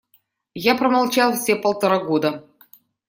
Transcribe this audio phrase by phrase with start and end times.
[0.55, 2.43] Я промолчал все полтора года.